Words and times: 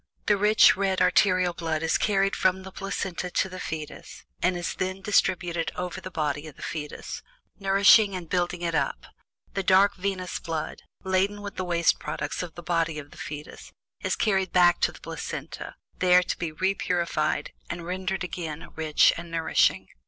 The 0.25 0.35
rich 0.35 0.75
red 0.75 0.99
arterial 0.99 1.53
blood 1.53 1.83
is 1.83 1.99
carried 1.99 2.35
from 2.35 2.63
the 2.63 2.71
placenta 2.71 3.29
to 3.29 3.47
the 3.47 3.59
fetus, 3.59 4.23
and 4.41 4.57
is 4.57 4.73
then 4.73 4.99
distributed 5.03 5.71
over 5.75 6.01
the 6.01 6.09
body 6.09 6.47
of 6.47 6.55
the 6.55 6.63
fetus, 6.63 7.21
nourishing 7.59 8.15
and 8.15 8.27
building 8.27 8.63
it 8.63 8.73
up; 8.73 9.05
the 9.53 9.61
dark 9.61 9.95
venous 9.95 10.39
blood, 10.39 10.81
laden 11.03 11.43
with 11.43 11.55
the 11.55 11.63
waste 11.63 11.99
products 11.99 12.41
of 12.41 12.55
the 12.55 12.63
body 12.63 12.97
of 12.97 13.11
the 13.11 13.17
fetus, 13.17 13.73
is 14.01 14.15
carried 14.15 14.51
back 14.51 14.79
to 14.81 14.91
the 14.91 14.99
placenta, 15.01 15.75
there 15.99 16.23
to 16.23 16.35
be 16.39 16.51
repurified 16.51 17.49
and 17.69 17.85
rendered 17.85 18.23
again 18.23 18.69
rich 18.75 19.13
and 19.17 19.29
nourishing. 19.29 19.87